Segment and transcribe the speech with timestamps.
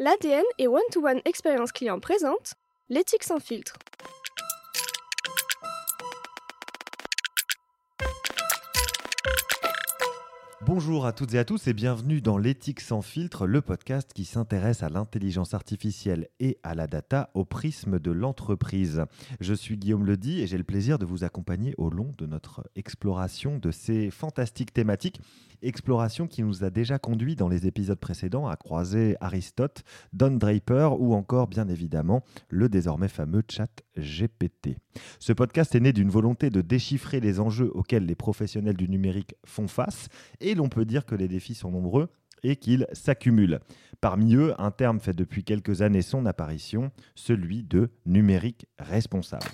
[0.00, 2.54] L'ADN et One-to-One Expérience Client présente
[2.88, 3.78] l'éthique sans filtre.
[10.66, 14.24] Bonjour à toutes et à tous et bienvenue dans l'éthique sans filtre, le podcast qui
[14.24, 19.04] s'intéresse à l'intelligence artificielle et à la data au prisme de l'entreprise.
[19.40, 22.66] Je suis Guillaume Ledy et j'ai le plaisir de vous accompagner au long de notre
[22.76, 25.20] exploration de ces fantastiques thématiques
[25.64, 30.90] exploration qui nous a déjà conduit dans les épisodes précédents à croiser Aristote, Don Draper
[30.98, 34.76] ou encore bien évidemment le désormais fameux chat GPT.
[35.18, 39.34] Ce podcast est né d'une volonté de déchiffrer les enjeux auxquels les professionnels du numérique
[39.44, 40.08] font face
[40.40, 42.08] et l'on peut dire que les défis sont nombreux
[42.42, 43.60] et qu'ils s'accumulent.
[44.00, 49.46] Parmi eux, un terme fait depuis quelques années son apparition, celui de numérique responsable.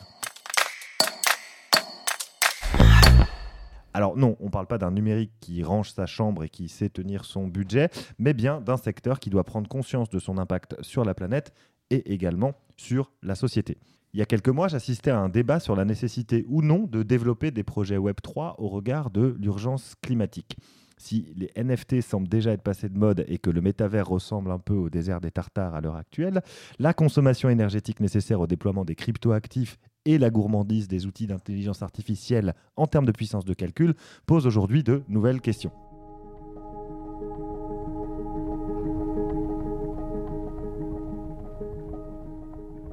[3.93, 6.89] Alors non, on ne parle pas d'un numérique qui range sa chambre et qui sait
[6.89, 11.05] tenir son budget, mais bien d'un secteur qui doit prendre conscience de son impact sur
[11.05, 11.53] la planète
[11.91, 13.79] et également sur la société.
[14.12, 17.03] Il y a quelques mois, j'assistais à un débat sur la nécessité ou non de
[17.05, 20.56] développer des projets Web3 au regard de l'urgence climatique.
[20.97, 24.59] Si les NFT semblent déjà être passés de mode et que le métavers ressemble un
[24.59, 26.42] peu au désert des Tartares à l'heure actuelle,
[26.79, 32.55] la consommation énergétique nécessaire au déploiement des cryptoactifs et la gourmandise des outils d'intelligence artificielle
[32.77, 33.95] en termes de puissance de calcul
[34.27, 35.73] posent aujourd'hui de nouvelles questions.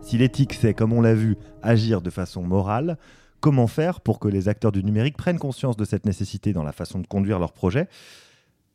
[0.08, 2.98] Si l'éthique c'est, comme on l'a vu, agir de façon morale,
[3.42, 6.72] comment faire pour que les acteurs du numérique prennent conscience de cette nécessité dans la
[6.72, 7.90] façon de conduire leur projet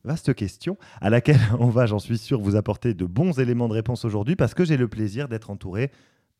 [0.03, 3.73] Vaste question à laquelle on va, j'en suis sûr, vous apporter de bons éléments de
[3.73, 5.89] réponse aujourd'hui parce que j'ai le plaisir d'être entouré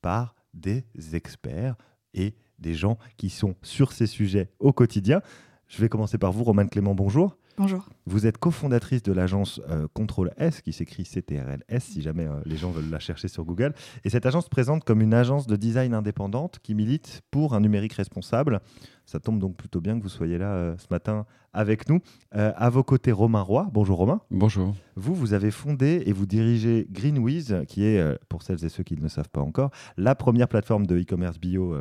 [0.04, 1.76] par des experts
[2.14, 5.24] et des gens qui sont sur ces sujets au quotidien.
[5.70, 7.36] Je vais commencer par vous, Romane Clément, bonjour.
[7.56, 7.88] Bonjour.
[8.08, 12.58] Vous êtes cofondatrice de l'agence euh, Control S, qui s'écrit CTRL-S, si jamais euh, les
[12.58, 13.74] gens veulent la chercher sur Google.
[14.04, 17.60] Et cette agence se présente comme une agence de design indépendante qui milite pour un
[17.60, 18.60] numérique responsable.
[19.06, 22.00] Ça tombe donc plutôt bien que vous soyez là euh, ce matin avec nous.
[22.32, 23.70] à vos côtés, Romain Roy.
[23.72, 24.22] Bonjour Romain.
[24.32, 24.74] Bonjour.
[24.96, 28.96] Vous, vous avez fondé et vous dirigez Greenwiz, qui est, pour celles et ceux qui
[28.96, 31.76] ne le savent pas encore, la première plateforme de e-commerce bio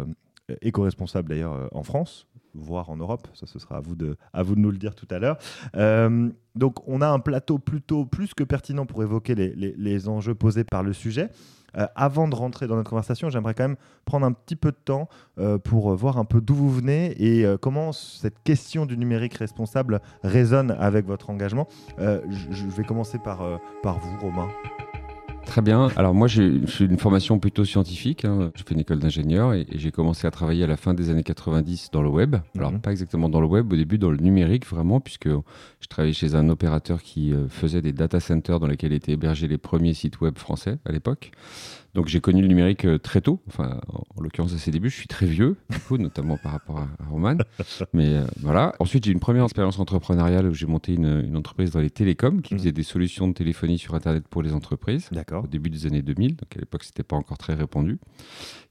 [0.60, 3.28] éco-responsable d'ailleurs en France voire en Europe.
[3.34, 5.38] Ça, ce sera à vous de, à vous de nous le dire tout à l'heure.
[5.76, 10.34] Euh, donc, on a un plateau plutôt plus que pertinent pour évoquer les, les, enjeux
[10.34, 11.30] posés par le sujet.
[11.78, 14.76] Euh, avant de rentrer dans notre conversation, j'aimerais quand même prendre un petit peu de
[14.76, 15.08] temps
[15.38, 20.00] euh, pour voir un peu d'où vous venez et comment cette question du numérique responsable
[20.22, 21.68] résonne avec votre engagement.
[21.98, 24.48] je vais commencer par, par vous, Romain.
[25.46, 25.88] Très bien.
[25.96, 26.46] Alors moi, j'ai
[26.80, 28.24] une formation plutôt scientifique.
[28.24, 28.50] Hein.
[28.54, 31.22] J'ai fait une école d'ingénieur et, j'ai commencé à travailler à la fin des années
[31.22, 32.36] 90 dans le web.
[32.56, 32.80] Alors mhm.
[32.80, 36.34] pas exactement dans le web, au début dans le numérique vraiment, puisque je travaillais chez
[36.34, 40.20] un opérateur qui euh, faisait des data centers dans lesquels étaient hébergés les premiers sites
[40.20, 41.32] web français à l'époque.
[41.94, 44.96] Donc j'ai connu le numérique euh, très tôt, enfin en l'occurrence à ses débuts, je
[44.96, 47.36] suis très vieux, du coup, notamment par rapport à, Roman.
[47.92, 48.74] Mais euh, voilà.
[48.78, 52.54] Ensuite j'ai une première expérience entrepreneuriale où j'ai monté une, entreprise dans les télécoms qui
[52.54, 52.60] mhm.
[52.60, 55.08] faisait des solutions de téléphonie sur Internet pour les entreprises.
[55.12, 55.44] D'accord.
[55.44, 57.98] Au début des années 2000, donc à l'époque c'était pas encore très répandu.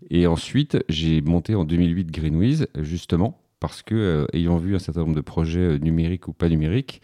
[0.09, 5.01] Et ensuite j'ai monté en 2008 Greenwiz, justement parce que euh, ayant vu un certain
[5.01, 7.01] nombre de projets numériques ou pas numériques,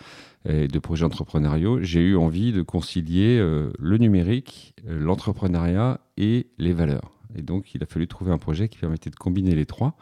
[0.47, 6.73] de projets entrepreneuriaux, j'ai eu envie de concilier euh, le numérique, euh, l'entrepreneuriat et les
[6.73, 7.11] valeurs.
[7.35, 9.97] Et donc, il a fallu trouver un projet qui permettait de combiner les trois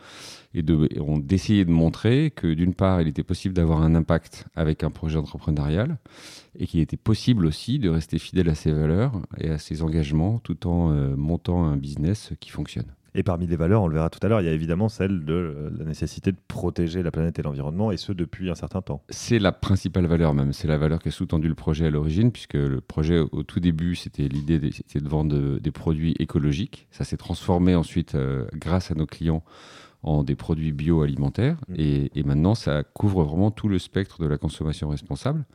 [0.53, 4.83] et d'essayer de, de montrer que d'une part, il était possible d'avoir un impact avec
[4.83, 5.97] un projet entrepreneurial
[6.57, 10.39] et qu'il était possible aussi de rester fidèle à ses valeurs et à ses engagements
[10.39, 12.93] tout en euh, montant un business qui fonctionne.
[13.17, 15.23] Et parmi les valeurs, on le verra tout à l'heure, il y a évidemment celle
[15.23, 18.81] de euh, la nécessité de protéger la planète et l'environnement, et ce depuis un certain
[18.81, 19.01] temps.
[19.09, 22.33] C'est la principale valeur même, c'est la valeur qui a sous-tendu le projet à l'origine,
[22.33, 26.87] puisque le projet au tout début, c'était l'idée de, de vendre des produits écologiques.
[26.91, 29.45] Ça s'est transformé ensuite, euh, grâce à nos clients,
[30.03, 31.73] en des produits bioalimentaires, mmh.
[31.77, 35.45] et, et maintenant ça couvre vraiment tout le spectre de la consommation responsable.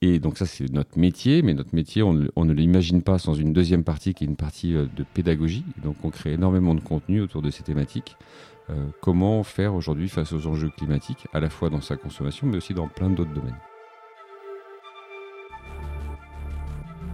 [0.00, 3.52] Et donc ça, c'est notre métier, mais notre métier, on, ne l'imagine pas sans une
[3.52, 5.64] deuxième partie qui est une partie euh, de pédagogie.
[5.82, 8.16] donc on crée énormément de contenu autour de ces thématiques.
[8.70, 12.58] Euh, comment faire aujourd'hui face aux enjeux climatiques, à la fois dans sa consommation, mais
[12.58, 13.56] aussi dans plein d'autres domaines.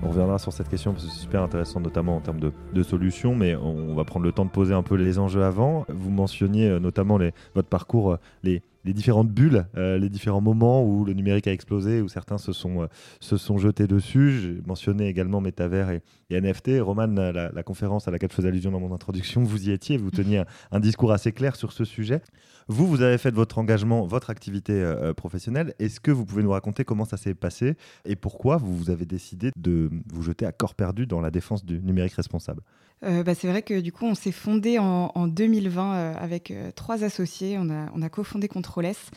[0.04, 3.34] On reviendra sur cette question parce que c'est super intéressant, notamment en termes de, solutions,
[3.34, 5.86] mais on va prendre le temps de poser un peu les enjeux avant.
[5.88, 7.18] Vous mentionniez euh, notamment
[7.54, 12.08] votre parcours, les, les différentes bulles, les différents moments où le numérique a explosé, où
[12.08, 12.86] certains se sont,
[13.20, 14.40] se sont jetés dessus.
[14.40, 16.80] J'ai mentionné également Métavers et, NFT.
[16.80, 20.10] Roman, la, conférence à laquelle je faisais allusion dans mon introduction, vous y étiez, vous
[20.10, 22.20] teniez un discours assez clair sur ce sujet.
[22.69, 25.75] Vous, vous avez fait votre engagement, votre activité euh, euh, professionnelle.
[25.78, 29.50] Est-ce que vous pouvez nous raconter comment ça s'est passé et pourquoi vous, avez décidé
[29.56, 32.62] de vous jeter à corps perdu dans la défense du numérique responsable?
[33.05, 37.56] Euh, bah, c'est vrai que du coup, on s'est fondé en, 2020 avec trois associés.
[37.58, 39.10] On a, on a cofondé Controless.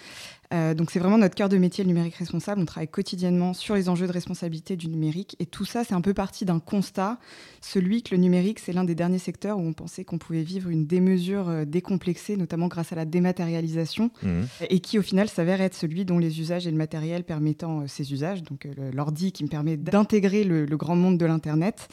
[0.53, 2.61] Euh, donc c'est vraiment notre cœur de métier, le numérique responsable.
[2.61, 5.35] On travaille quotidiennement sur les enjeux de responsabilité du numérique.
[5.39, 7.19] Et tout ça, c'est un peu parti d'un constat,
[7.61, 10.69] celui que le numérique, c'est l'un des derniers secteurs où on pensait qu'on pouvait vivre
[10.69, 14.41] une démesure euh, décomplexée, notamment grâce à la dématérialisation, mmh.
[14.69, 17.87] et qui au final s'avère être celui dont les usages et le matériel permettant euh,
[17.87, 21.89] ces usages, donc l'ordi qui me permet d'intégrer le, grand monde de l'Internet,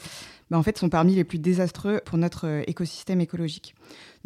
[0.49, 3.75] bah, en fait, sont parmi les plus désastreux pour notre écosystème écologique.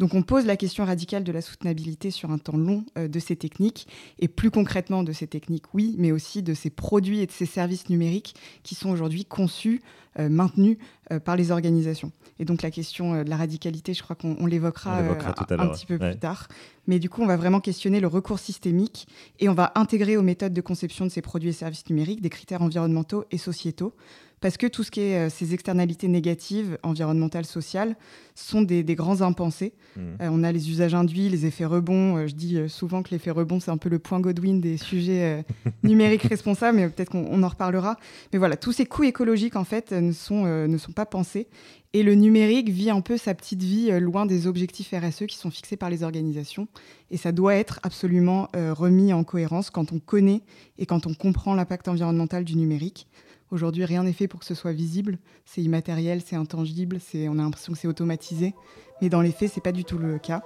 [0.00, 3.18] Donc on pose la question radicale de la soutenabilité sur un temps long euh, de
[3.18, 3.86] ces techniques,
[4.18, 7.44] et plus concrètement de ces techniques, oui, mais aussi de ces produits et de ces
[7.44, 9.82] services numériques qui sont aujourd'hui conçus,
[10.18, 10.78] euh, maintenus
[11.12, 12.12] euh, par les organisations.
[12.38, 16.18] Et donc la question de la radicalité, je crois qu'on l'évoquera un petit peu plus
[16.18, 16.48] tard.
[16.86, 19.06] Mais du coup, on va vraiment questionner le recours systémique
[19.38, 22.30] et on va intégrer aux méthodes de conception de ces produits et services numériques des
[22.30, 23.94] critères environnementaux et sociétaux
[24.40, 27.96] parce que tout ce qui est euh, ces externalités négatives, environnementales, sociales,
[28.34, 29.74] sont des, grands impensés.
[29.96, 30.00] Mmh.
[30.00, 32.16] Euh, on a les usages induits, les effets rebonds.
[32.16, 35.44] Euh, je dis souvent que l'effet rebond, c'est un peu le point Godwin des sujets
[35.82, 37.98] numériques responsables, mais peut-être qu'on en reparlera.
[38.32, 41.48] Mais voilà, tous ces coûts écologiques, en fait, ne sont, ne sont pas pensés.
[41.92, 45.50] Et le numérique vit un peu sa petite vie loin des objectifs RSE qui sont
[45.50, 46.68] fixés par les organisations.
[47.10, 50.42] Et ça doit être absolument remis en cohérence quand on connaît
[50.78, 53.08] et quand on comprend l'impact environnemental du numérique.
[53.50, 55.18] Aujourd'hui, rien n'est fait pour que ce soit visible.
[55.44, 58.54] C'est immatériel, c'est intangible, on a l'impression que c'est automatisé.
[59.02, 60.42] Mais dans les faits, ce n'est pas du tout le cas.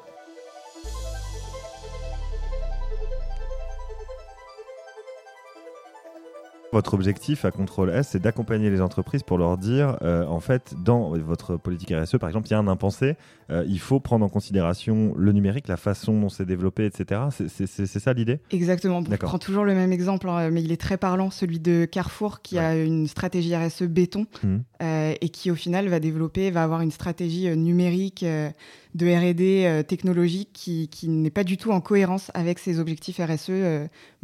[6.74, 10.74] Votre objectif à Contrôle S, c'est d'accompagner les entreprises pour leur dire, euh, en fait,
[10.82, 13.14] dans votre politique RSE, par exemple, il y a un impensé,
[13.52, 17.20] euh, il faut prendre en considération le numérique, la façon dont c'est développé, etc.
[17.30, 18.40] C'est ça l'idée?
[18.50, 19.04] Exactement.
[19.08, 22.42] je prends toujours le même exemple, hein, mais il est très parlant, celui de Carrefour,
[22.42, 24.56] qui a une stratégie RSE béton mmh.
[24.82, 30.50] euh, et qui, au final, va développer, va avoir une stratégie numérique de R&D technologique
[30.52, 33.52] qui, qui n'est pas du tout en cohérence avec ses objectifs RSE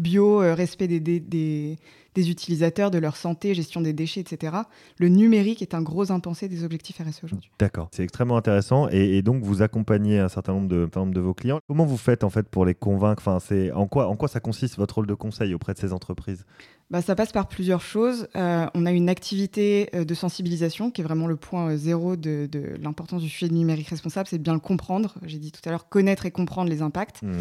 [0.01, 1.79] bio, respect des, des des
[2.29, 4.57] utilisateurs, de leur santé, gestion des déchets, etc.
[4.99, 7.51] Le numérique est un gros impensé des objectifs RSE aujourd'hui.
[7.59, 8.89] D'accord, c'est extrêmement intéressant.
[8.89, 11.61] Et, donc, vous accompagnez un certain nombre de, vos clients.
[11.69, 13.23] Comment vous faites en fait pour les convaincre?
[13.27, 13.39] Enfin,
[13.75, 16.45] en, quoi, en quoi ça consiste votre rôle de conseil auprès de ces entreprises?
[16.91, 18.27] Bah, ça passe par plusieurs choses.
[18.35, 22.17] Euh, on a une activité euh, de sensibilisation qui est vraiment le point euh, zéro
[22.17, 22.49] de,
[22.83, 25.15] l'importance du sujet de numérique responsable, c'est bien le comprendre.
[25.25, 27.23] J'ai dit tout à l'heure, connaître et comprendre les impacts.
[27.23, 27.35] Mmh.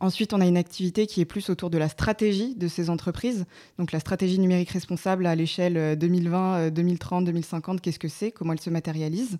[0.00, 3.46] Ensuite, on a une activité qui est plus autour de la stratégie de ces entreprises.
[3.78, 8.30] Donc la stratégie numérique responsable à l'échelle 2020, 2030, 2050, qu'est-ce que c'est?
[8.30, 9.38] Comment elle se matérialise?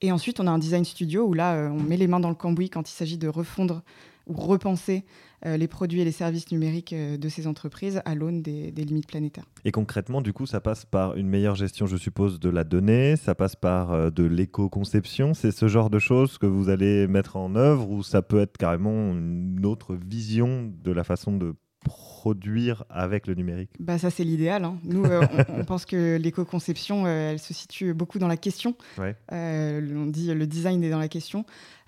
[0.00, 2.34] Et ensuite, on a un design studio où là, on met les mains dans le
[2.34, 3.82] cambouis quand il s'agit de refondre
[4.32, 5.04] ou repenser
[5.44, 9.08] euh, les produits et les services numériques euh, de ces entreprises à l'aune des, limites
[9.08, 9.44] planétaires.
[9.64, 13.16] Et concrètement, du coup, ça passe par une meilleure gestion, je suppose, de la donnée,
[13.16, 17.36] ça passe par euh, de l'éco-conception, c'est ce genre de choses que vous allez mettre
[17.36, 22.84] en œuvre ou ça peut être carrément une autre vision de la façon de produire
[22.88, 23.70] avec le numérique?
[23.80, 24.64] Bah Ça, c'est l'idéal.
[24.64, 24.78] Hein.
[24.84, 25.02] Nous,
[25.48, 28.76] on, pense que l'éco-conception, elle se situe beaucoup dans la question.
[29.00, 31.44] on dit le design est dans la question.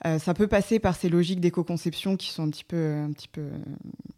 [0.06, 3.28] Euh, ça peut passer par ces logiques d'éco-conception qui sont un petit peu, un petit
[3.28, 3.58] peu euh,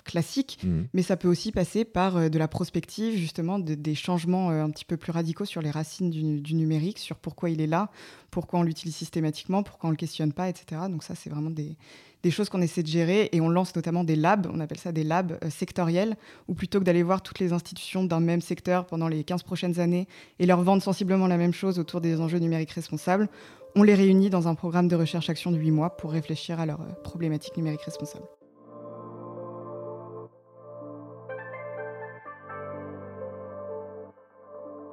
[0.05, 0.88] classiques, mhm.
[0.93, 4.85] mais ça peut aussi passer par euh, de la prospective, justement, des changements un petit
[4.85, 7.91] peu plus radicaux sur les racines du, numérique, sur pourquoi il est là,
[8.31, 10.83] pourquoi on l'utilise systématiquement, pourquoi on ne le questionne pas, etc.
[10.90, 11.76] Donc ça, c'est vraiment des,
[12.23, 14.90] des choses qu'on essaie de gérer et on lance notamment des labs, on appelle ça
[14.90, 16.16] des labs sectoriels,
[16.49, 19.78] où plutôt que d'aller voir toutes les institutions d'un même secteur pendant les 15 prochaines
[19.78, 20.09] années
[20.40, 23.28] et leur vendre sensiblement la même chose autour des enjeux numériques responsables,
[23.76, 26.80] on les réunit dans un programme de recherche-action de 8 mois pour réfléchir à leurs
[26.80, 28.25] euh, problématiques numériques responsables.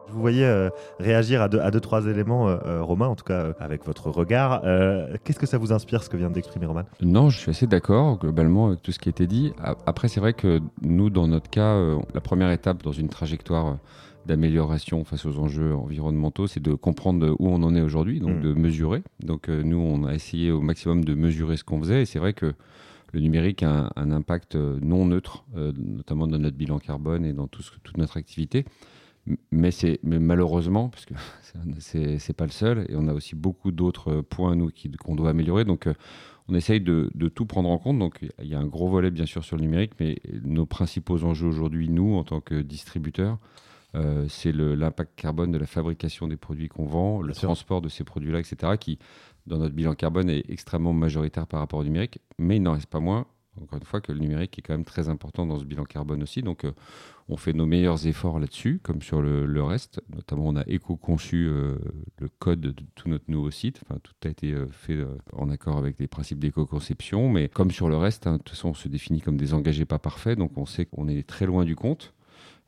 [0.07, 3.83] Je vous voyais euh, réagir à deux, trois éléments, euh, Romain, en tout cas avec
[3.85, 4.61] votre regard.
[5.23, 6.85] Qu'est-ce que ça vous inspire, ce que vient d'exprimer Romain?
[7.01, 9.53] Non, je suis assez d'accord globalement avec tout ce qui a été dit.
[9.87, 11.79] Après, c'est vrai que nous, dans notre cas,
[12.13, 13.77] la première étape dans une trajectoire
[14.25, 18.41] d'amélioration face aux enjeux environnementaux, c'est de comprendre où on en est aujourd'hui, donc mm.
[18.41, 19.03] de mesurer.
[19.21, 22.19] Donc euh, nous, on a essayé au maximum de mesurer ce qu'on faisait, et c'est
[22.19, 22.53] vrai que
[23.11, 27.33] le numérique a un, impact euh, non neutre, euh, notamment dans notre bilan carbone et
[27.33, 28.65] dans toute notre activité.
[29.51, 29.69] Mais,
[30.03, 31.13] mais malheureusement, parce que
[31.79, 35.63] c'est pas le seul, et on a aussi beaucoup d'autres points nous qu'on doit améliorer.
[35.63, 35.87] Donc
[36.49, 37.99] on essaye de, tout prendre en compte.
[37.99, 41.23] Donc, il y a un gros volet, bien sûr, sur le numérique, mais nos principaux
[41.23, 43.37] enjeux aujourd'hui, nous, en tant que distributeurs,
[43.95, 48.03] euh, c'est l'impact carbone de la fabrication des produits qu'on vend, le transport de ces
[48.03, 48.99] produits-là, etc., qui,
[49.45, 52.19] dans notre bilan carbone, est extrêmement majoritaire par rapport au numérique.
[52.37, 53.27] Mais il n'en reste pas moins
[53.61, 56.23] encore une fois, que le numérique est quand même très important dans ce bilan carbone
[56.23, 56.41] aussi.
[56.41, 56.71] Donc, euh,
[57.29, 60.01] on fait nos meilleurs efforts là-dessus, comme sur le, reste.
[60.13, 61.77] Notamment, on a éco-conçu euh,
[62.19, 63.79] le code de tout notre nouveau site.
[63.83, 67.29] Enfin, tout a été euh, fait en accord avec les principes d'éco-conception.
[67.29, 69.85] Mais comme sur le reste, hein, de toute façon, on se définit comme des engagés
[69.85, 70.37] pas parfaits.
[70.37, 72.13] Donc, on sait qu'on est très loin du compte.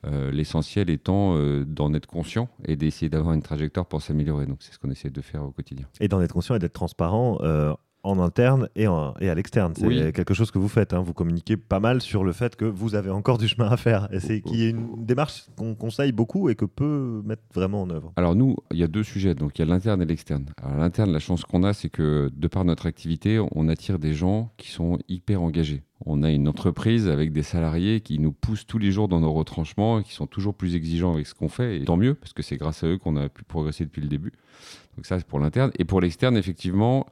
[0.04, 1.36] L'essentiel étant
[1.66, 4.46] d'en être conscient et d'essayer d'avoir une trajectoire pour s'améliorer.
[4.46, 5.88] Donc c'est ce qu'on essaie de faire au quotidien.
[6.00, 7.40] Et d'en être conscient et d'être transparent
[8.06, 8.84] en interne et,
[9.20, 9.74] et à l'externe.
[9.76, 10.94] C'est quelque chose que vous faites.
[10.94, 11.02] Hein.
[11.02, 14.08] Vous communiquez pas mal sur le fait que vous avez encore du chemin à faire.
[14.12, 17.90] Et c'est qui est une démarche qu'on conseille beaucoup et que peut mettre vraiment en
[17.90, 18.14] œuvre.
[18.16, 19.36] Alors nous, il y a deux sujets.
[19.36, 20.46] Donc il y a l'interne et l'externe.
[20.62, 24.14] Alors l'interne, la chance qu'on a, c'est que de par notre activité, on attire des
[24.14, 25.84] gens qui sont hyper engagés.
[26.06, 29.32] On a une entreprise avec des salariés qui nous poussent tous les jours dans nos
[29.32, 31.82] retranchements et qui sont toujours plus exigeants avec ce qu'on fait.
[31.82, 34.10] Et tant mieux, parce que c'est grâce à eux qu'on a pu progresser depuis le
[34.10, 34.34] début.
[34.98, 35.72] Donc ça, c'est pour l'interne.
[35.80, 37.06] Et pour l'externe, effectivement,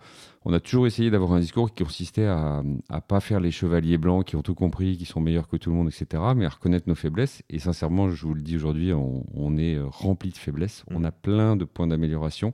[0.45, 3.97] on a toujours essayé d'avoir un discours qui consistait à ne pas faire les chevaliers
[3.97, 6.49] blancs qui ont tout compris, qui sont meilleurs que tout le monde, etc., mais à
[6.49, 7.43] reconnaître nos faiblesses.
[7.49, 10.83] Et sincèrement, je vous le dis aujourd'hui, on, est rempli de faiblesses.
[10.91, 12.53] On a plein de points d'amélioration.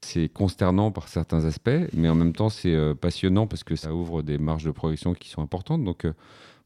[0.00, 3.94] C'est consternant par certains aspects, mais en même temps, c'est euh, passionnant parce que ça
[3.94, 5.84] ouvre des marges de progression qui sont importantes.
[5.84, 6.12] Donc, euh,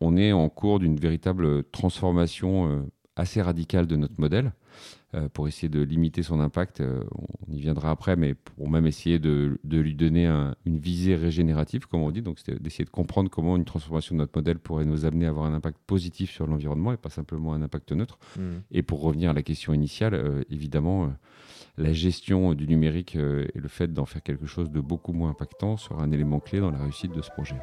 [0.00, 2.82] on est en cours d'une véritable transformation euh,
[3.16, 4.52] assez radicale de notre modèle
[5.32, 6.82] pour essayer de limiter son impact.
[6.82, 10.26] on y viendra après, mais pour même essayer de, lui donner
[10.66, 12.20] une visée régénérative, comme on dit.
[12.20, 15.30] Donc, c'est d'essayer de comprendre comment une transformation de notre modèle pourrait nous amener à
[15.30, 18.18] avoir un impact positif sur l'environnement et pas simplement un impact neutre.
[18.36, 18.42] Mmh.
[18.72, 21.10] Et pour revenir à la question initiale, évidemment,
[21.78, 25.30] la gestion du numérique euh, et le fait d'en faire quelque chose de beaucoup moins
[25.30, 27.56] impactant sera un élément clé dans la réussite de ce projet.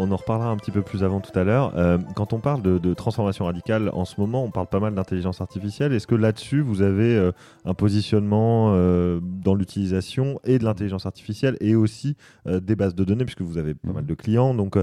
[0.00, 1.72] On en reparlera un petit peu plus avant tout à l'heure.
[1.76, 5.40] Euh, quand on parle de, transformation radicale, en ce moment, on parle pas mal d'intelligence
[5.40, 5.92] artificielle.
[5.92, 7.32] Est-ce que là-dessus, vous avez euh,
[7.64, 13.24] un positionnement euh, dans l'utilisation et de l'intelligence artificielle et aussi des bases de données,
[13.24, 14.54] puisque vous avez pas mal de clients.
[14.54, 14.78] Donc,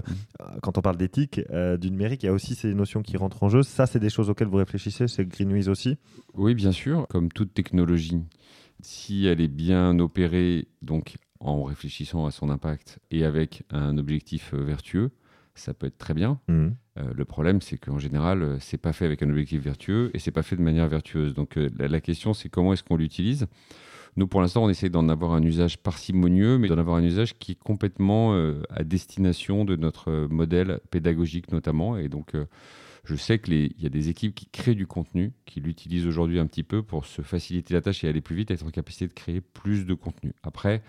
[0.62, 1.42] quand on parle d'éthique,
[1.80, 3.64] du numérique, il y a aussi ces notions qui rentrent en jeu.
[3.64, 5.08] Ça, c'est des choses auxquelles vous réfléchissez.
[5.08, 5.98] C'est Greenwiz aussi?
[6.34, 7.08] Oui, bien sûr.
[7.10, 8.22] Comme toute technologie,
[8.82, 14.54] si elle est bien opérée, donc en réfléchissant à son impact et avec un objectif
[14.54, 15.12] euh, vertueux,
[15.54, 16.40] ça peut être très bien.
[16.48, 16.68] Mmh.
[16.98, 20.20] Euh, le problème, c'est qu'en général, euh, c'est pas fait avec un objectif vertueux et
[20.20, 21.34] c'est pas fait de manière vertueuse.
[21.34, 23.48] Donc la, question, c'est comment est-ce qu'on l'utilise?
[24.18, 27.38] Nous, pour l'instant, on essaie d'en avoir un usage parcimonieux, mais d'en avoir un usage
[27.38, 28.34] qui est complètement
[28.70, 31.98] à destination de notre modèle pédagogique notamment.
[31.98, 32.32] Et donc,
[33.06, 36.48] je sais qu'il y a des équipes qui créent du contenu, qui l'utilisent aujourd'hui un
[36.48, 39.14] petit peu pour se faciliter la tâche et aller plus vite, être en capacité de
[39.14, 40.34] créer plus de contenu.
[40.44, 40.82] Après,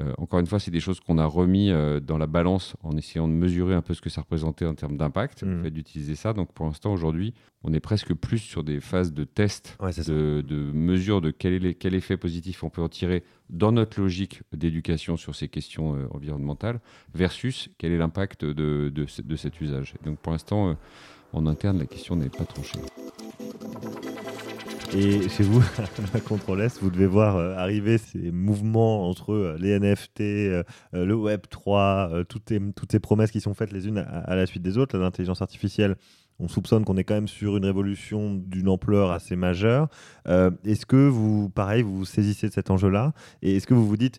[0.00, 2.96] euh, encore une fois, c'est des choses qu'on a remis euh, dans la balance en
[2.96, 5.62] essayant de mesurer un peu ce que ça représentait en termes d'impact, le mmh.
[5.64, 6.32] fait d'utiliser ça.
[6.32, 11.20] Donc pour l'instant, aujourd'hui, on est presque plus sur des phases de test, de, mesure
[11.20, 15.34] de quel, est quel, effet positif on peut en tirer dans notre logique d'éducation sur
[15.34, 16.80] ces questions euh, environnementales,
[17.14, 19.94] versus quel est l'impact de, de, cet usage.
[20.04, 20.76] donc pour l'instant,
[21.32, 22.78] en interne, la question n'est pas tranchée.
[24.94, 25.62] Et chez vous,
[26.14, 30.62] à Control S, vous devez voir euh, arriver ces mouvements entre euh, les NFT, euh,
[30.92, 34.44] le Web 3, toutes, les, toutes ces promesses qui sont faites les unes à, la
[34.44, 34.98] suite des autres.
[34.98, 35.96] L'intelligence artificielle,
[36.38, 39.88] on soupçonne qu'on est quand même sur une révolution d'une ampleur assez majeure.
[40.26, 43.14] est-ce que vous, pareil, vous vous saisissez de cet enjeu-là?
[43.40, 44.18] Et est-ce que vous vous dites,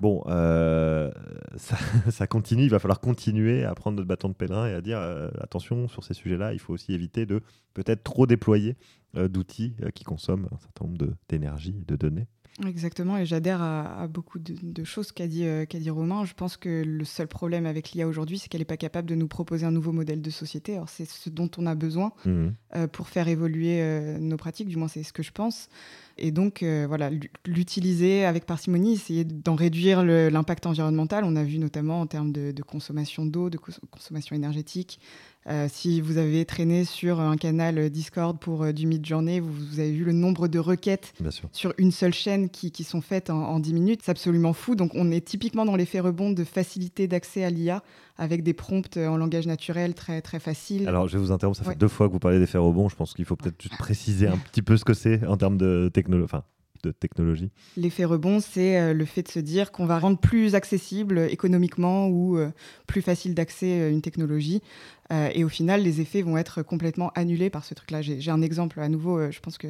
[0.00, 1.76] bon, ça,
[2.10, 4.98] ça, continue, il va falloir continuer à prendre notre bâton de pèlerin et à dire,
[5.40, 7.40] attention, sur ces sujets-là, il faut aussi éviter de
[7.74, 8.76] peut-être trop déployer
[9.16, 12.26] euh, d'outils euh, qui consomment un certain nombre d'énergie, de, données.
[12.64, 16.24] Exactement, et j'adhère à, beaucoup de, choses qu'a dit, euh, dit Romain.
[16.24, 19.16] Je pense que le seul problème avec l'IA aujourd'hui, c'est qu'elle n'est pas capable de
[19.16, 20.74] nous proposer un nouveau modèle de société.
[20.74, 22.86] Alors c'est ce dont on a besoin mmh.
[22.92, 23.82] pour faire évoluer
[24.20, 25.68] nos pratiques, du moins c'est ce que je pense.
[26.16, 27.10] Et donc, voilà,
[27.44, 31.24] l'utiliser avec parcimonie, essayer d'en réduire l'impact environnemental.
[31.24, 35.00] On a vu notamment en termes de, de consommation d'eau, de consommation énergétique,
[35.48, 39.92] euh, si vous avez traîné sur un canal Discord pour euh, du mid-journée, vous, avez
[39.92, 41.12] vu le nombre de requêtes
[41.52, 44.00] sur une seule chaîne qui, sont faites en, 10 minutes.
[44.02, 44.74] C'est absolument fou.
[44.74, 47.82] Donc on est typiquement dans l'effet rebond de facilité d'accès à l'IA
[48.16, 50.88] avec des prompts en langage naturel très, très faciles.
[50.88, 52.88] Alors je vais vous interrompre, ça fait deux fois que vous parlez d'effet rebond.
[52.88, 55.58] Je pense qu'il faut peut-être juste préciser un petit peu ce que c'est en termes
[55.58, 56.24] de technologie.
[56.24, 56.44] Enfin,
[56.86, 61.18] de technologie L'effet rebond, c'est le fait de se dire qu'on va rendre plus accessible
[61.30, 62.38] économiquement ou
[62.86, 64.62] plus facile d'accès une technologie.
[65.10, 68.02] et au final, les effets vont être complètement annulés par ce truc-là.
[68.02, 69.68] J'ai un exemple à nouveau, je pense que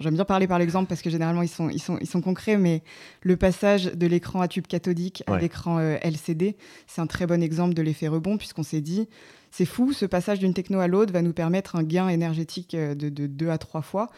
[0.00, 2.56] J'aime bien parler par l'exemple parce que généralement ils sont, ils, sont, ils sont concrets,
[2.56, 2.82] mais
[3.22, 6.56] le passage de l'écran à tube cathodique à l'écran euh, LCD,
[6.88, 9.08] c'est un très bon exemple de l'effet rebond puisqu'on s'est dit,
[9.52, 12.96] c'est fou, ce passage d'une techno à l'autre va nous permettre un gain énergétique euh,
[12.96, 14.10] de, de deux à trois fois.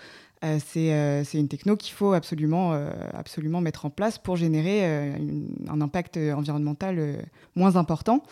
[0.45, 2.73] Euh, c'est une techno qu'il faut absolument,
[3.15, 5.15] absolument mettre en place pour générer
[5.69, 8.23] un impact environnemental moins important.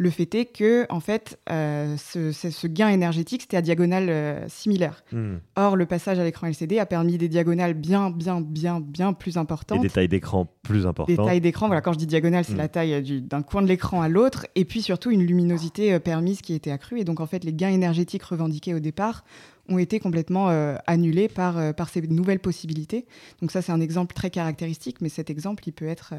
[0.00, 5.02] Le fait est que, en fait, euh, ce, gain énergétique, c'était à diagonale euh, similaire.
[5.10, 5.38] Hmm.
[5.56, 9.36] Or, le passage à l'écran LCD a permis des diagonales bien, bien, bien, bien plus
[9.36, 9.78] importantes.
[9.78, 11.16] Et des tailles d'écran plus importantes.
[11.16, 12.58] Des tailles d'écran, voilà, quand je dis diagonale, c'est hmm.
[12.58, 14.46] la taille d'un coin de l'écran à l'autre.
[14.54, 17.00] Et puis surtout, une luminosité euh, permise qui était accrue.
[17.00, 19.24] Et donc, en fait, les gains énergétiques revendiqués au départ
[19.68, 20.48] ont été complètement
[20.86, 23.06] annulés par, par ces nouvelles possibilités.
[23.40, 26.14] Donc ça, c'est un exemple très caractéristique, mais cet exemple, il peut être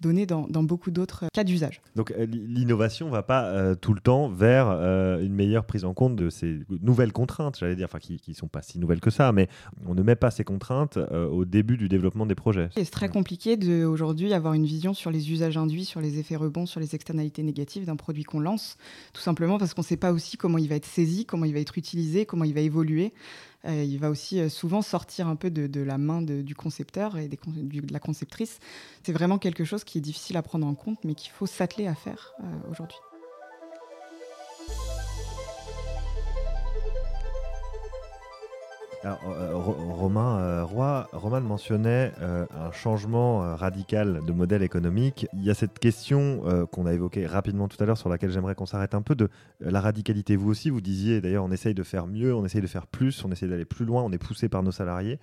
[0.00, 1.80] donné dans, dans beaucoup d'autres cas d'usage.
[1.94, 6.16] Donc l'innovation va pas euh, tout le temps vers euh, une meilleure prise en compte
[6.16, 9.32] de ces nouvelles contraintes, j'allais dire, enfin qui ne sont pas si nouvelles que ça,
[9.32, 9.48] mais
[9.86, 12.68] on ne met pas ces contraintes euh, au début du développement des projets.
[12.76, 16.66] C'est très compliqué d'aujourd'hui avoir une vision sur les usages induits, sur les effets rebonds,
[16.66, 18.76] sur les externalités négatives d'un produit qu'on lance,
[19.12, 21.54] tout simplement parce qu'on ne sait pas aussi comment il va être saisi, comment il
[21.54, 22.85] va être utilisé, comment il va évoluer.
[22.88, 28.00] Il va aussi souvent sortir un peu de, la main du concepteur et de la
[28.00, 28.58] conceptrice.
[29.02, 31.86] C'est vraiment quelque chose qui est difficile à prendre en compte, mais qu'il faut s'atteler
[31.86, 32.34] à faire
[32.70, 32.98] aujourd'hui.
[39.04, 39.14] Euh,
[39.54, 45.26] Romain euh, Roy, Roman mentionnait euh, un changement radical de modèle économique.
[45.34, 48.54] Il y a cette question qu'on a évoquée rapidement tout à l'heure, sur laquelle j'aimerais
[48.54, 49.28] qu'on s'arrête un peu, de
[49.60, 50.36] la radicalité.
[50.36, 53.24] Vous aussi, vous disiez d'ailleurs, on essaye de faire mieux, on essaye de faire plus,
[53.24, 55.18] on essaye d'aller plus loin, on est poussé par nos salariés.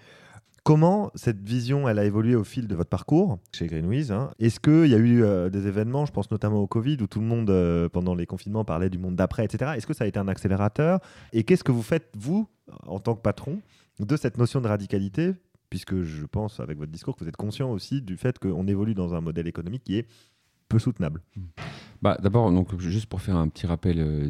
[0.63, 4.32] Comment cette vision, elle a évolué au fil de votre parcours chez Greenwiz hein?
[4.39, 7.25] Est-ce qu'il y a eu des événements, je pense notamment au Covid, où tout le
[7.25, 9.74] monde, pendant les confinements, parlait du monde d'après, etc.
[9.75, 11.00] Est-ce que ça a été un accélérateur?
[11.34, 12.48] Et qu'est-ce que vous faites, vous,
[12.86, 13.60] en tant que patron,
[14.00, 15.34] de cette notion de radicalité,
[15.70, 18.93] puisque je pense, avec votre discours, que vous êtes conscient aussi du fait qu'on évolue
[18.93, 20.08] dans un modèle économique qui est
[20.70, 21.22] peu soutenable.
[22.01, 24.29] Bah, D'abord, juste pour faire un petit rappel euh,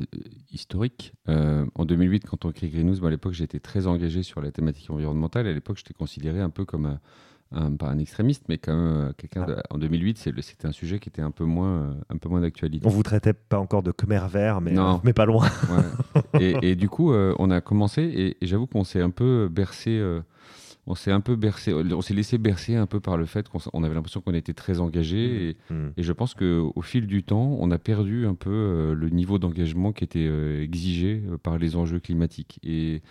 [0.52, 4.42] historique, euh, en 2008, quand on crée Greenhouse, moi, à l'époque, j'étais très engagé sur
[4.42, 5.48] la thématique environnementale.
[5.48, 7.00] À l'époque, j'étais considéré un peu comme
[7.54, 9.46] un, pas un extrémiste, mais quand même euh, quelqu'un.
[9.48, 9.62] Ah.
[9.70, 12.86] En 2008, c'était un sujet qui était un peu moins, un peu moins d'actualité.
[12.88, 15.48] On vous traitait pas encore de Khmer vert, mais, mais pas loin.
[16.40, 20.02] et, du coup, on a commencé, et, et j'avoue qu'on s'est un peu bercé
[20.86, 23.84] on s'est un peu bercé, on s'est laissé bercer un peu par le fait qu'on
[23.84, 25.74] avait l'impression qu'on était très engagé mmh.
[25.74, 25.92] Mmh.
[25.98, 29.40] et, je pense qu'au fil du temps, on a perdu un peu euh, le niveau
[29.40, 32.60] d'engagement qui était euh, exigé euh, par les enjeux climatiques.
[32.64, 33.02] Et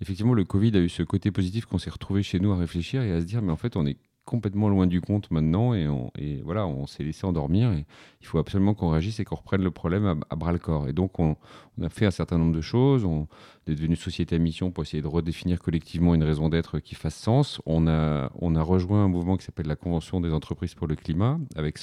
[0.00, 3.02] effectivement, le Covid a eu ce côté positif qu'on s'est retrouvé chez nous à réfléchir
[3.02, 5.88] et à se dire, mais en fait, on est complètement loin du compte maintenant et,
[5.88, 7.72] on, et voilà, on s'est laissé endormir.
[7.72, 7.86] Et
[8.20, 10.88] il faut absolument qu'on réagisse et qu'on reprenne le problème à, bras le corps.
[10.88, 11.36] Et donc, on,
[11.82, 13.04] a fait un certain nombre de choses.
[13.04, 13.28] On
[13.66, 17.14] est devenu société à mission pour essayer de redéfinir collectivement une raison d'être qui fasse
[17.14, 17.62] sens.
[17.64, 20.96] On a, on a rejoint un mouvement qui s'appelle la Convention des entreprises pour le
[20.96, 21.78] climat avec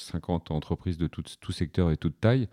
[0.00, 2.48] 150 entreprises de tout, tout secteur et toute taille,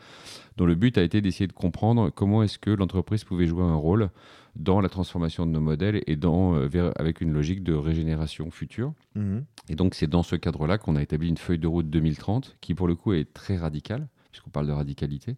[0.58, 3.76] dont le but a été d'essayer de comprendre comment est-ce que l'entreprise pouvait jouer un
[3.76, 4.10] rôle
[4.56, 8.94] dans la transformation de nos modèles et dans, euh, avec une logique de régénération future.
[9.16, 9.46] Mhm.
[9.70, 12.74] Et donc, c'est dans ce cadre-là qu'on a établi une feuille de route 2030 qui,
[12.74, 15.36] pour le coup, est très radicale puisqu'on parle de radicalité,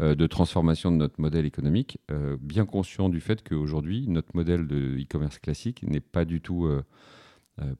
[0.00, 4.66] euh, de transformation de notre modèle économique, euh, bien conscient du fait qu'aujourd'hui, notre modèle
[4.66, 6.68] de e-commerce classique n'est pas du tout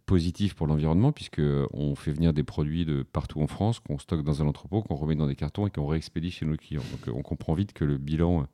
[0.07, 4.43] positif pour l'environnement, puisqu'on fait venir des produits de partout en France, qu'on stocke dans
[4.43, 6.83] un entrepôt, qu'on remet dans des cartons et qu'on réexpédie chez nos clients.
[6.93, 8.47] Donc on comprend vite que le bilan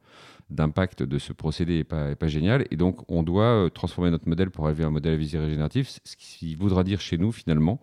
[0.51, 2.67] d'impact de ce procédé n'est pas, pas, génial.
[2.71, 5.39] Et donc, on doit euh, transformer notre modèle pour arriver à un modèle à visée
[5.39, 7.81] régénérative, ce qui voudra dire chez nous, finalement,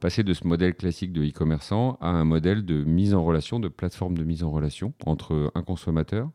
[0.00, 3.68] passer de ce modèle classique de e-commerçant à un modèle de mise en relation, de
[3.68, 6.30] plateforme de mise en relation entre un consommateur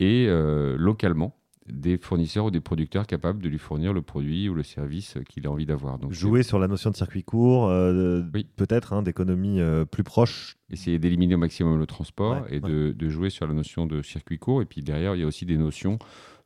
[0.00, 1.34] et euh, localement
[1.70, 5.46] des fournisseurs ou des producteurs capables de lui fournir le produit ou le service qu'il
[5.46, 5.98] a envie d'avoir.
[5.98, 8.22] Donc, Jouer sur la notion de circuit court, euh,
[8.56, 10.56] peut-être hein, d'économie euh, plus proche.
[10.70, 14.38] Essayer d'éliminer au maximum le transport et De, de, jouer sur la notion de circuit
[14.38, 14.60] court.
[14.62, 15.98] Et puis derrière, il y a aussi des notions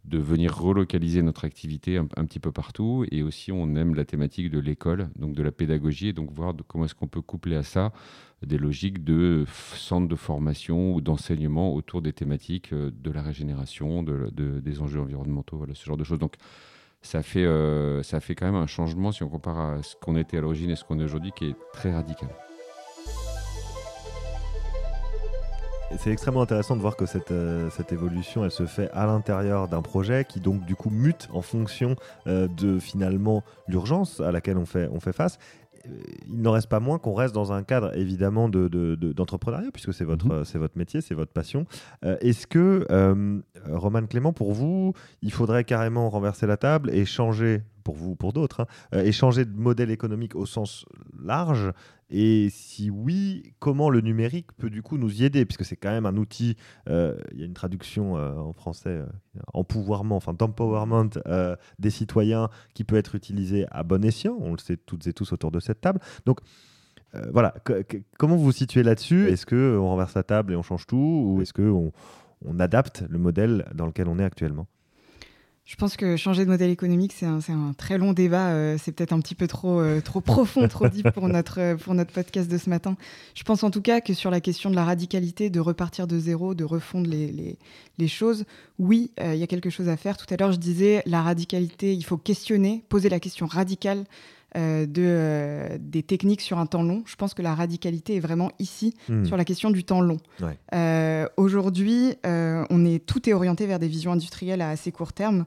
[0.04, 3.04] de venir relocaliser notre activité un, petit peu partout.
[3.10, 6.54] Et aussi, on aime la thématique de l'école, donc de la pédagogie, et donc voir
[6.66, 7.92] comment est-ce qu'on peut coupler à ça
[8.44, 9.44] des logiques de
[9.76, 15.00] centres de formation ou d'enseignement autour des thématiques euh, de la régénération, de, des enjeux
[15.00, 16.18] environnementaux, voilà, ce genre de choses.
[16.18, 16.34] Donc,
[17.02, 20.16] ça fait, euh, ça fait quand même un changement si on compare à ce qu'on
[20.16, 22.28] était à l'origine et ce qu'on est aujourd'hui, qui est très radical.
[25.98, 29.68] C'est extrêmement intéressant de voir que cette, euh, cette évolution, elle se fait à l'intérieur
[29.68, 34.58] d'un projet qui donc du coup mute en fonction euh, de finalement l'urgence à laquelle
[34.58, 35.38] on fait, on fait face.
[35.86, 35.90] Euh,
[36.28, 39.92] il n'en reste pas moins qu'on reste dans un cadre évidemment d'entrepreneuriat, de, de, puisque
[39.92, 40.44] c'est votre, mhm.
[40.44, 41.66] c'est votre métier, c'est votre passion.
[42.02, 42.86] Est-ce que,
[43.68, 48.14] Roman Clément, pour vous, il faudrait carrément renverser la table et changer pour vous ou
[48.14, 48.60] pour d'autres,
[48.92, 50.84] hein, et changer de modèle économique au sens
[51.20, 51.72] large
[52.14, 55.46] et si oui, comment le numérique peut du coup nous y aider?
[55.46, 56.56] Puisque c'est quand même un outil,
[56.90, 59.06] euh, il y a une traduction euh, en français, euh,
[59.54, 61.08] enfin d'empowerment
[61.78, 65.32] des citoyens qui peut être utilisé à bon escient, on le sait toutes et tous
[65.32, 66.00] autour de cette table.
[66.26, 66.40] Donc
[67.30, 67.54] voilà,
[68.18, 69.28] comment vous vous situez là-dessus?
[69.28, 70.96] Est-ce qu'on renverse la table et on change tout?
[70.96, 71.92] Ou est-ce qu'on
[72.44, 74.66] on adapte le modèle dans lequel on est actuellement?
[75.64, 78.48] Je pense que changer de modèle économique, c'est un, très long débat.
[78.48, 81.76] Euh, c'est peut-être un petit peu trop, euh, trop profond, trop deep pour notre, euh,
[81.76, 82.96] pour notre podcast de ce matin.
[83.34, 86.18] Je pense en tout cas que sur la question de la radicalité, de repartir de
[86.18, 87.58] zéro, de refondre les,
[87.98, 88.44] les choses,
[88.80, 90.16] oui, il y a quelque chose à faire.
[90.16, 94.04] Tout à l'heure, je disais, la radicalité, il faut questionner, poser la question radicale
[94.56, 97.02] euh, de, euh, des techniques sur un temps long.
[97.06, 99.24] Je pense que la radicalité est vraiment ici hmm.
[99.24, 100.18] sur la question du temps long.
[100.74, 105.46] Euh, aujourd'hui, on est tout est orienté vers des visions industrielles à assez court terme.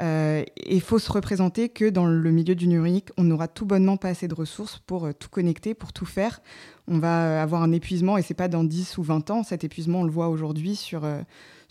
[0.00, 3.96] et il faut se représenter que dans le milieu du numérique, on n'aura tout bonnement
[3.96, 6.40] pas assez de ressources pour tout connecter, pour tout faire.
[6.88, 9.42] On va avoir un épuisement, et c'est pas dans 10 ou 20 ans.
[9.44, 11.06] Cet épuisement, on le voit aujourd'hui sur,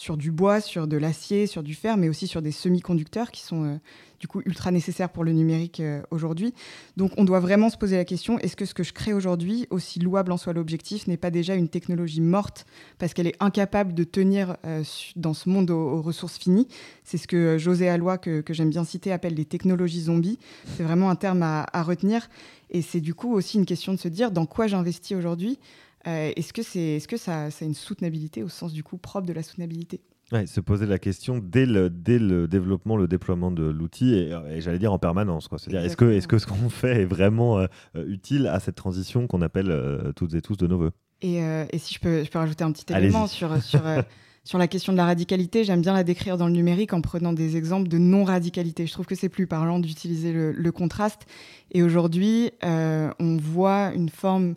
[0.02, 3.42] sur du bois, sur de l'acier, sur du fer, mais aussi sur des semi-conducteurs qui
[3.44, 3.80] sont
[4.22, 6.56] du coup ultra nécessaire pour le numérique euh, aujourd'hui.
[6.98, 9.68] Donc on doit vraiment se poser la question, est-ce que ce que je crée aujourd'hui,
[9.72, 12.66] aussi louable en soit l'objectif, n'est pas déjà une technologie morte
[13.00, 14.84] parce qu'elle est incapable de tenir euh,
[15.16, 16.68] dans ce monde aux, ressources finies?
[17.04, 20.38] C'est ce que euh, José Alloy, que, j'aime bien citer, appelle les technologies zombies.
[20.78, 22.30] C'est vraiment un terme à, retenir.
[22.70, 25.60] Et c'est du coup aussi une question de se dire dans quoi j'investis aujourd'hui?
[26.06, 29.28] Est-ce que, c'est, est-ce que ça, ça a une soutenabilité au sens du coup propre
[29.28, 30.02] de la soutenabilité?
[30.46, 34.80] Se poser la question dès le, dès le développement, le déploiement de l'outil, et, j'allais
[34.80, 35.50] dire en permanence.
[35.58, 37.66] C'est-à-dire, est-ce que, est -ce que ce qu'on fait est vraiment euh,
[37.98, 40.92] euh, utile à cette transition qu'on appelle euh, toutes et tous de nos voeux?
[41.22, 43.82] Et, et, si je peux, je peux rajouter un petit élément sur, sur,
[44.44, 47.34] sur la question de la radicalité, j'aime bien la décrire dans le numérique en prenant
[47.34, 48.88] des exemples de non-radicalité.
[48.88, 51.28] Je trouve que c'est plus parlant d'utiliser le, le, contraste.
[51.72, 54.56] Et aujourd'hui, on voit une forme...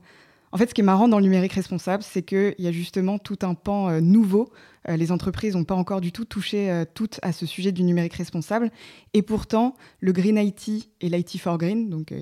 [0.54, 3.18] En fait, ce qui est marrant dans le numérique responsable, c'est qu'il y a justement
[3.18, 4.50] tout un pan nouveau
[4.88, 7.82] euh, les entreprises n'ont pas encore du tout touché euh, toutes à ce sujet du
[7.82, 8.70] numérique responsable.
[9.14, 12.18] Et pourtant, le Green IT et l'IT for Green, donc euh,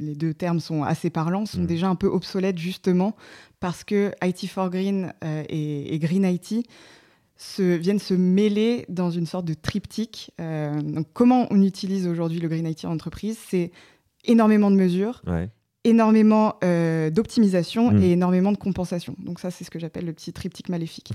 [0.00, 1.66] les deux termes sont assez parlants, sont mm.
[1.66, 3.16] déjà un peu obsolètes justement
[3.60, 5.12] parce que IT for Green
[5.48, 6.68] et, Green IT
[7.36, 10.30] se, viennent se mêler dans une sorte de triptyque.
[10.38, 13.38] donc comment on utilise aujourd'hui le Green IT en entreprise?
[13.48, 13.72] C'est
[14.24, 15.22] énormément de mesures,
[15.86, 16.58] énormément
[17.10, 18.02] d'optimisation mm.
[18.02, 19.14] et énormément de compensation.
[19.18, 21.12] Donc ça, c'est ce que j'appelle le petit triptyque maléfique.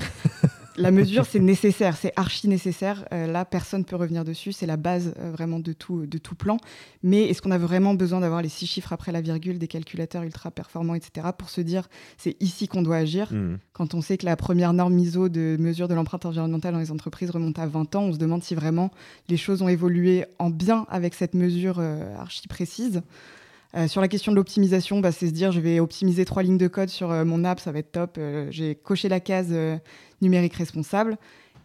[0.77, 3.05] la mesure, c'est nécessaire, c'est archi nécessaire.
[3.13, 4.51] Euh, là, personne ne peut revenir dessus.
[4.51, 6.57] C'est la base euh, vraiment de tout, de tout plan.
[7.03, 10.23] Mais est-ce qu'on a vraiment besoin d'avoir les six chiffres après la virgule, des calculateurs
[10.23, 13.57] ultra performants, etc., pour se dire c'est ici qu'on doit agir mmh.
[13.73, 16.91] Quand on sait que la première norme MISO de mesure de l'empreinte environnementale dans les
[16.91, 18.91] entreprises remonte à 20 ans, on se demande si vraiment
[19.29, 23.01] les choses ont évolué en bien avec cette mesure euh, archi précise.
[23.87, 26.67] Sur la question de l'optimisation, bah, c'est se dire je vais optimiser trois lignes de
[26.67, 28.19] code sur mon app, ça va être top.
[28.49, 29.53] J'ai coché la case
[30.21, 31.17] numérique responsable.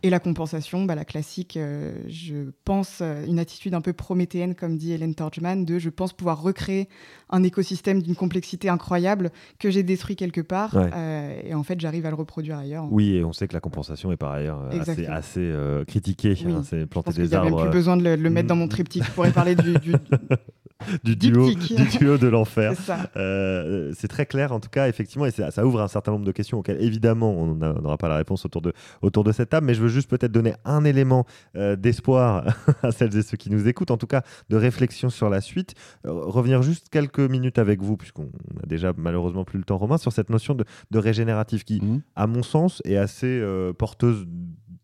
[0.07, 4.55] Et la compensation, bah, la classique, euh, je pense, euh, une attitude un peu prométhéenne,
[4.55, 6.89] comme dit Hélène Torgman, de je pense pouvoir recréer
[7.29, 10.77] un écosystème d'une complexité incroyable que j'ai détruit quelque part.
[10.77, 12.87] Euh, et en fait, j'arrive à le reproduire ailleurs.
[12.93, 15.53] Oui, et on sait que la compensation est par ailleurs assez, assez
[15.89, 16.39] critiquée.
[16.47, 17.59] Hein, c'est planter des arbres.
[17.59, 19.03] A même plus besoin de le, mettre dans mon triptyque.
[19.03, 19.93] Je pourrais parler du, du,
[21.05, 22.75] du duo, du de l'enfer.
[23.17, 26.33] Euh, c'est très clair en tout cas, effectivement, et ça, ouvre un certain nombre de
[26.33, 29.75] questions auxquelles évidemment on n'aura pas la réponse autour de, autour de cette table, mais
[29.75, 32.45] je veux juste peut-être donner un élément euh, d'espoir
[32.83, 35.75] à celles et ceux qui nous écoutent, en tout cas de réflexion sur la suite.
[36.07, 38.31] Euh, revenir juste quelques minutes avec vous, puisqu'on
[38.63, 40.65] a déjà malheureusement plus le temps, Romain, sur cette notion de,
[40.99, 42.03] régénératif qui, mmh.
[42.15, 43.43] à mon sens, est assez
[43.79, 44.27] porteuse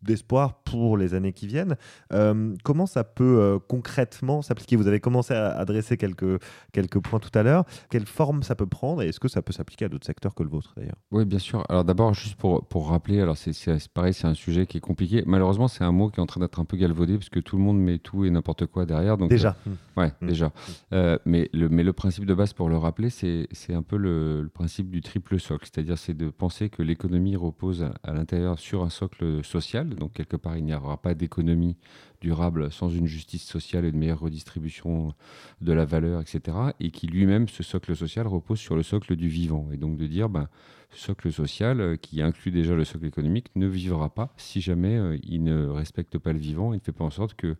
[0.03, 1.77] d'espoir pour les années qui viennent.
[2.12, 4.77] Euh, comment ça peut euh, concrètement s'appliquer?
[4.77, 6.41] Vous avez commencé à adresser quelques,
[6.73, 7.65] quelques points tout à l'heure.
[7.91, 10.43] Quelle forme ça peut prendre et est-ce que ça peut s'appliquer à d'autres secteurs que
[10.43, 10.97] le vôtre d'ailleurs?
[11.11, 11.65] Oui, bien sûr.
[11.69, 13.53] Alors d'abord, juste pour, pour rappeler, alors c'est
[13.93, 15.23] pareil, c'est un sujet qui est compliqué.
[15.27, 17.57] Malheureusement, c'est un mot qui est en train d'être un peu galvaudé parce que tout
[17.57, 19.17] le monde met tout et n'importe quoi derrière.
[19.17, 19.57] Donc, déjà.
[19.67, 20.27] Euh, ouais, mmh.
[20.27, 20.47] déjà.
[20.91, 20.97] Mmh.
[21.25, 24.91] mais, le, mais le principe de base, pour le rappeler, c'est un peu le, principe
[24.91, 25.69] du triple socle.
[25.73, 30.37] C'est-à-dire, c'est de penser que l'économie repose à l'intérieur sur un socle social Donc, quelque
[30.37, 31.76] part, il n'y aura pas d'économie
[32.20, 35.14] durable sans une justice sociale et une meilleure redistribution
[35.61, 36.57] de la valeur, etc.
[36.81, 39.68] Et qui lui-même, ce socle social, repose sur le socle du vivant.
[39.72, 40.48] Et donc de dire, ben,
[40.92, 44.96] ce socle social, euh, qui inclut déjà le socle économique, ne vivra pas si jamais
[44.96, 47.57] euh, il ne respecte pas le vivant, il ne fait pas en sorte que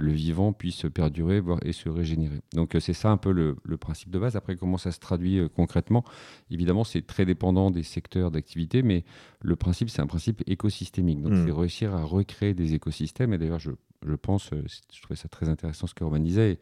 [0.00, 2.40] le vivant puisse perdurer et se régénérer.
[2.54, 4.36] Donc euh, c'est ça un peu le, principe de base.
[4.36, 6.04] Après, comment ça se traduit concrètement?
[6.50, 9.04] Évidemment, c'est très dépendant des secteurs d'activité, mais
[9.40, 11.22] le principe, c'est un principe écosystémique.
[11.22, 11.46] Donc mmh.
[11.46, 13.32] c'est réussir à recréer des écosystèmes.
[13.32, 13.70] Et d'ailleurs, je
[14.06, 16.52] je pense, euh, je trouvais ça très intéressant ce que Roman disait.
[16.52, 16.58] Et,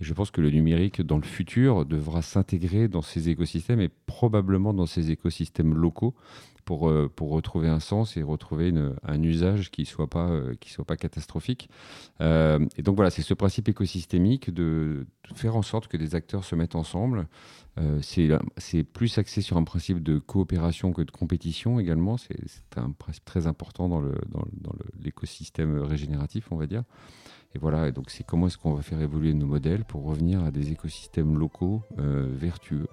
[0.00, 4.74] je pense que le numérique, dans le futur, devra s'intégrer dans ces écosystèmes et probablement
[4.74, 6.16] dans ces écosystèmes locaux
[6.64, 8.72] pour, euh, pour retrouver un sens et retrouver
[9.02, 11.68] un usage qui ne soit, pas, euh, soit pas catastrophique.
[12.20, 16.54] et donc voilà, c'est ce principe écosystémique de, faire en sorte que des acteurs se
[16.54, 17.26] mettent ensemble.
[18.00, 22.16] c'est plus axé sur un principe de coopération que de compétition également.
[22.16, 22.38] C'est
[22.76, 24.02] un principe très important dans
[25.02, 26.84] l'écosystème régénératif, on va dire.
[27.54, 30.42] Et voilà, et donc c'est comment est-ce qu'on va faire évoluer nos modèles pour revenir
[30.42, 32.88] à des écosystèmes locaux euh, vertueux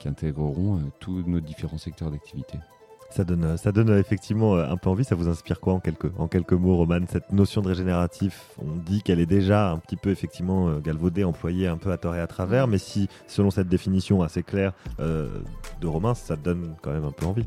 [0.00, 2.58] qui intégreront euh, tous nos différents secteurs d'activité.
[3.14, 5.04] Ça donne, ça donne effectivement euh, un peu envie.
[5.04, 8.76] Ça vous inspire quoi en quelques, en quelques mots, Roman Cette notion de régénératif, on
[8.76, 12.20] dit qu'elle est déjà un petit peu effectivement galvaudée, employée un peu à tort et
[12.20, 12.68] à travers.
[12.68, 17.26] Mais si, selon cette définition assez claire de Romain, ça donne quand même un peu
[17.26, 17.46] envie.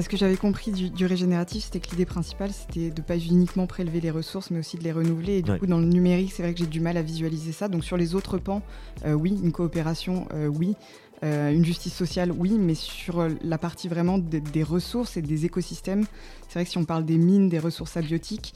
[0.00, 4.00] Ce que j'avais compris du, régénératif, c'était que l'idée principale, c'était de pas uniquement prélever
[4.00, 5.38] les ressources, mais aussi de les renouveler.
[5.38, 7.68] Et du coup, dans le numérique, c'est vrai que j'ai du mal à visualiser ça.
[7.68, 8.62] Donc sur les autres pans,
[9.04, 10.76] euh, oui, une coopération, euh, oui.
[11.24, 16.04] Euh, une justice sociale, oui, mais sur la partie vraiment des ressources et des écosystèmes,
[16.48, 18.54] c'est vrai que si on parle des mines, des ressources abiotiques,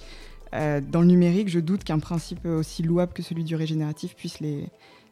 [0.52, 4.68] dans le numérique, je doute qu'un principe aussi louable que celui du régénératif puisse les,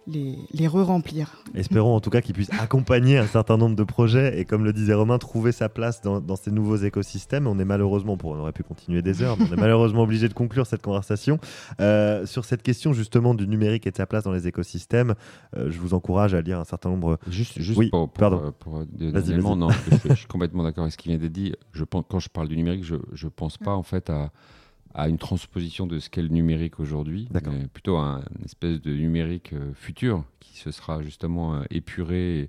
[0.06, 1.42] les, les re-remplir.
[1.54, 4.72] Espérons en tout cas qu'il puisse accompagner un certain nombre de projets et comme le
[4.72, 7.46] disait Romain, trouver sa place dans, ces nouveaux écosystèmes.
[7.46, 10.28] On est malheureusement, pour, on aurait pu continuer des heures, mais on est malheureusement obligé
[10.28, 11.38] de conclure cette conversation.
[11.80, 15.14] Euh, sur cette question justement du numérique et de sa place dans les écosystèmes,
[15.56, 17.18] euh, je vous encourage à lire un certain nombre...
[17.28, 18.52] Juste, juste oui, pour, pardon.
[18.58, 18.84] pour,
[19.56, 19.68] non,
[20.08, 21.54] je, suis complètement d'accord avec ce qui vient d'être dit.
[21.72, 24.30] Je pense, quand je parle du numérique, je ne pense pas en fait à
[24.94, 28.92] à une transposition de ce qu'est le numérique aujourd'hui, mais plutôt à une espèce de
[28.92, 32.48] numérique euh, futur qui se sera justement euh, épuré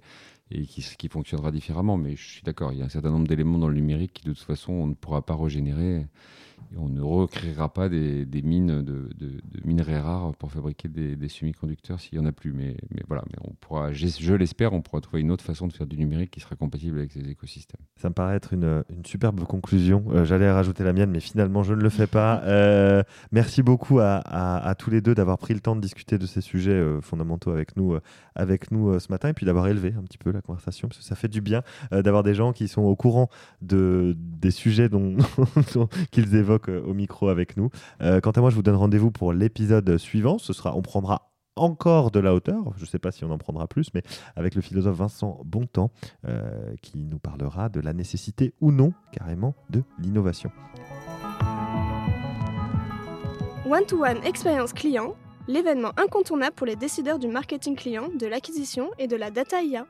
[0.50, 1.98] et, qui, qui, fonctionnera différemment.
[1.98, 4.26] Mais je suis d'accord, il y a un certain nombre d'éléments dans le numérique qui
[4.26, 6.06] de toute façon on ne pourra pas régénérer
[6.78, 9.10] on ne recréera pas des, mines de,
[9.66, 12.54] minerais rares pour fabriquer des, semi-conducteurs s'il n'y en a plus.
[12.54, 12.76] Mais,
[13.08, 15.98] voilà, mais on pourra, je, l'espère, on pourra trouver une autre façon de faire du
[15.98, 17.82] numérique qui sera compatible avec ces écosystèmes.
[17.98, 20.04] Ça me paraît être une, superbe conclusion.
[20.12, 22.42] Euh, j'allais rajouter la mienne, mais finalement, je ne le fais pas.
[22.52, 26.42] Euh, merci beaucoup à, tous les deux d'avoir pris le temps de discuter de ces
[26.42, 27.98] sujets euh, fondamentaux avec nous,
[28.36, 31.04] avec nous ce matin et puis d'avoir élevé un petit peu la conversation parce que
[31.06, 33.30] ça fait du bien d'avoir des gens qui sont au courant
[33.62, 35.16] de, des sujets dont
[36.12, 37.70] qu'ils évoquent euh, au micro avec nous.
[38.02, 40.38] Euh, quant à moi, je vous donne rendez-vous pour l'épisode suivant.
[40.38, 43.38] Ce sera, on prendra encore de la hauteur, je ne sais pas si on en
[43.38, 44.04] prendra plus, mais
[44.36, 45.92] avec le philosophe Vincent Bontemps,
[46.26, 50.52] euh, qui nous parlera de la nécessité ou non, carrément, de l'innovation.
[53.66, 55.16] One-to-one expérience client,
[55.48, 59.86] l'événement incontournable pour les décideurs du marketing client, de l'acquisition et de la data IA.